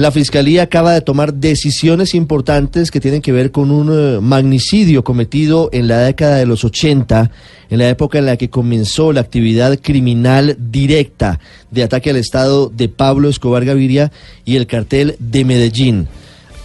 La 0.00 0.10
Fiscalía 0.10 0.62
acaba 0.62 0.94
de 0.94 1.02
tomar 1.02 1.34
decisiones 1.34 2.14
importantes 2.14 2.90
que 2.90 3.00
tienen 3.00 3.20
que 3.20 3.32
ver 3.32 3.50
con 3.50 3.70
un 3.70 3.90
eh, 3.92 4.18
magnicidio 4.22 5.04
cometido 5.04 5.68
en 5.74 5.88
la 5.88 5.98
década 5.98 6.36
de 6.36 6.46
los 6.46 6.64
80, 6.64 7.30
en 7.68 7.78
la 7.78 7.86
época 7.90 8.16
en 8.16 8.24
la 8.24 8.38
que 8.38 8.48
comenzó 8.48 9.12
la 9.12 9.20
actividad 9.20 9.78
criminal 9.78 10.56
directa 10.58 11.38
de 11.70 11.82
ataque 11.82 12.08
al 12.08 12.16
Estado 12.16 12.72
de 12.74 12.88
Pablo 12.88 13.28
Escobar 13.28 13.66
Gaviria 13.66 14.10
y 14.46 14.56
el 14.56 14.66
cartel 14.66 15.16
de 15.18 15.44
Medellín. 15.44 16.08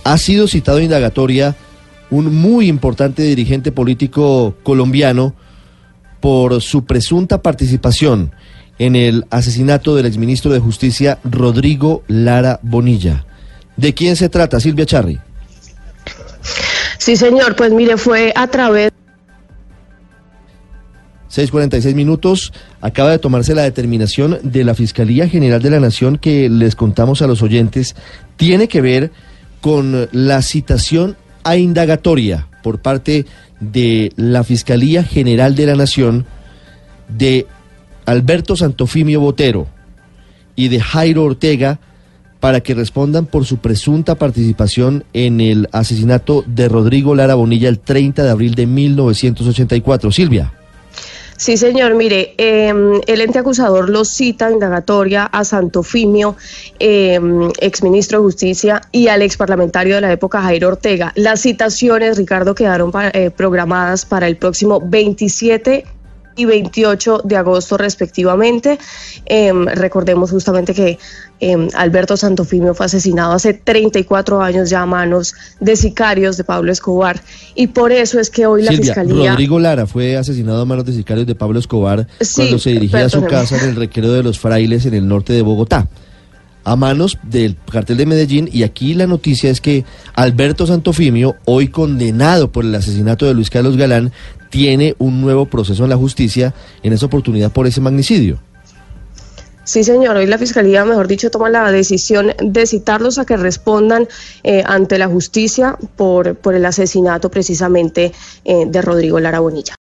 Ha 0.05 0.17
sido 0.17 0.47
citado 0.47 0.77
en 0.77 0.86
indagatoria 0.86 1.58
un 2.11 2.33
muy 2.33 2.70
importante 2.70 3.22
dirigente 3.22 3.73
político 3.73 4.55
colombiano 4.63 5.36
por 6.22 6.61
su 6.61 6.86
presunta 6.86 7.41
participación 7.41 8.31
en 8.80 8.95
el 8.95 9.26
asesinato 9.30 9.95
del 9.95 10.06
exministro 10.06 10.52
de 10.52 10.59
Justicia 10.59 11.20
Rodrigo 11.23 12.04
Lara 12.08 12.59
Bonilla. 12.62 13.26
¿De 13.78 13.94
quién 13.94 14.16
se 14.16 14.30
trata, 14.30 14.59
Silvia 14.59 14.86
Charri? 14.86 15.20
Sí, 16.98 17.16
señor, 17.16 17.56
pues 17.56 17.72
mire, 17.72 17.98
fue 17.98 18.34
a 18.36 18.48
través 18.48 18.92
6:46 21.36 21.94
minutos. 21.94 22.54
Acaba 22.82 23.12
de 23.12 23.20
tomarse 23.20 23.56
la 23.56 23.64
determinación 23.64 24.40
de 24.44 24.64
la 24.64 24.73
Fiscalía 24.73 25.28
General 25.28 25.62
de 25.62 25.70
la 25.70 25.80
Nación 25.80 26.17
que 26.17 26.50
les 26.50 26.76
contamos 26.76 27.22
a 27.22 27.28
los 27.28 27.42
oyentes. 27.42 27.95
Tiene 28.38 28.67
que 28.67 28.82
ver 28.82 29.12
con 29.60 30.08
la 30.12 30.42
citación 30.42 31.17
a 31.44 31.58
indagatoria 31.58 32.48
por 32.64 32.80
parte 32.80 33.26
de 33.60 34.12
la 34.16 34.44
Fiscalía 34.44 35.04
General 35.04 35.56
de 35.56 35.66
la 35.66 35.76
Nación 35.76 36.26
de 37.10 37.45
Alberto 38.06 38.56
Santofimio 38.56 39.20
Botero 39.20 39.67
y 40.56 40.70
de 40.70 40.80
Jairo 40.80 41.23
Ortega 41.23 41.80
para 42.39 42.61
que 42.61 42.75
respondan 42.75 43.25
por 43.25 43.45
su 43.45 43.58
presunta 43.58 44.16
participación 44.16 45.03
en 45.14 45.42
el 45.42 45.67
asesinato 45.72 46.44
de 46.45 46.70
Rodrigo 46.70 47.16
Lara 47.16 47.36
Bonilla 47.36 47.70
el 47.70 47.80
30 47.80 48.23
de 48.23 48.30
abril 48.30 48.56
de 48.56 48.67
1984. 48.67 50.11
Silvia. 50.11 50.53
Sí, 51.38 51.58
señor. 51.58 51.95
Mire, 51.95 52.33
eh, 52.38 52.73
el 53.08 53.22
ente 53.22 53.39
acusador 53.39 53.89
lo 53.89 54.06
cita 54.06 54.50
indagatoria 54.52 55.26
a 55.26 55.44
Santofimio, 55.44 56.38
eh, 56.80 57.20
exministro 57.59 58.20
de 58.20 58.26
Justicia, 58.26 58.81
y 58.92 59.09
al 59.09 59.22
ex 59.22 59.36
parlamentario 59.36 59.95
de 59.95 60.02
la 60.02 60.11
época, 60.11 60.42
Jairo 60.42 60.70
Ortega. 60.70 61.11
Las 61.16 61.42
citaciones, 61.42 62.17
Ricardo, 62.17 62.56
quedaron 62.56 62.92
eh, 63.14 63.31
programadas 63.31 64.06
para 64.06 64.28
el 64.28 64.38
próximo 64.38 64.80
27 64.81 65.86
y 66.36 66.45
28 66.45 67.22
de 67.23 67.38
agosto 67.38 67.78
respectivamente. 67.78 68.78
Eh, 69.25 69.52
recordemos 69.75 70.31
justamente 70.31 70.73
que 70.73 71.00
eh, 71.39 71.67
Alberto 71.75 72.16
Santofimio 72.16 72.73
fue 72.73 72.86
asesinado 72.86 73.33
hace 73.33 73.54
34 73.54 74.42
años 74.42 74.70
ya 74.70 74.82
a 74.82 74.86
manos 74.86 75.33
de 75.60 75.76
sicarios 75.76 76.37
de 76.37 76.43
Pablo 76.43 76.71
Escobar 76.71 77.21
y 77.55 77.67
por 77.67 77.92
eso 77.92 78.20
es 78.20 78.30
que 78.30 78.45
hoy 78.45 78.64
la 78.64 78.71
Silvia, 78.71 78.86
Fiscalía... 78.86 79.32
Rodrigo 79.32 79.60
Lara 79.60 79.86
fue 79.86 80.15
asesinado 80.15 80.61
a 80.61 80.65
manos 80.65 80.86
de 80.86 80.93
sicarios 80.93 81.27
de 81.27 81.36
Pablo 81.36 81.60
Escobar 81.60 82.08
Sí, 82.21 82.42
cuando 82.42 82.60
se 82.60 82.71
dirigía 82.71 83.05
a 83.05 83.10
su 83.10 83.23
casa 83.26 83.58
en 83.61 83.70
el 83.70 83.76
requero 83.76 84.11
de 84.11 84.23
los 84.23 84.39
frailes 84.39 84.86
en 84.86 84.93
el 84.93 85.08
norte 85.08 85.33
de 85.33 85.42
Bogotá. 85.42 85.87
A 86.65 86.76
manos 86.76 87.17
del 87.23 87.55
cartel 87.71 87.95
de 87.95 88.05
Medellín, 88.08 88.49
y 88.52 88.64
aquí 88.64 88.95
la 88.95 89.08
noticia 89.08 89.52
es 89.52 89.61
que 89.61 89.86
Alberto 90.15 90.65
Santofimio, 90.65 91.36
hoy 91.45 91.67
condenado 91.67 92.52
por 92.52 92.65
el 92.65 92.73
asesinato 92.73 93.26
de 93.27 93.36
Luis 93.36 93.49
Carlos 93.52 93.77
Galán, 93.77 94.11
tiene 94.49 94.95
un 94.98 95.21
nuevo 95.21 95.45
proceso 95.45 95.83
en 95.83 95.92
la 95.92 95.95
justicia, 95.95 96.54
en 96.81 96.92
esa 96.92 97.05
oportunidad 97.05 97.52
por 97.52 97.67
ese 97.67 97.81
magnicidio. 97.81 98.39
Sí, 99.65 99.83
señor. 99.83 100.15
Hoy 100.15 100.27
la 100.27 100.37
Fiscalía, 100.37 100.86
mejor 100.86 101.08
dicho, 101.08 101.31
toma 101.31 101.49
la 101.49 101.71
decisión 101.71 102.33
de 102.39 102.67
citarlos 102.67 103.17
a 103.17 103.25
que 103.25 103.36
respondan 103.36 104.08
eh, 104.43 104.64
ante 104.64 104.99
la 104.99 105.08
justicia 105.08 105.75
por, 105.95 106.36
por 106.36 106.54
el 106.54 106.64
asesinato 106.65 107.31
precisamente 107.31 108.11
eh, 108.45 108.65
de 108.67 108.81
Rodrigo 108.83 109.20
Lara 109.20 109.39
Bonilla. 109.39 109.73